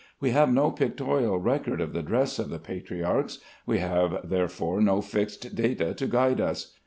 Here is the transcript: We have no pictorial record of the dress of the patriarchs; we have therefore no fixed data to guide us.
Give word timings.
We 0.19 0.31
have 0.31 0.51
no 0.51 0.71
pictorial 0.71 1.37
record 1.37 1.79
of 1.79 1.93
the 1.93 2.01
dress 2.01 2.39
of 2.39 2.49
the 2.49 2.57
patriarchs; 2.57 3.37
we 3.67 3.77
have 3.77 4.27
therefore 4.27 4.81
no 4.81 4.99
fixed 4.99 5.53
data 5.53 5.93
to 5.93 6.07
guide 6.07 6.41
us. 6.41 6.73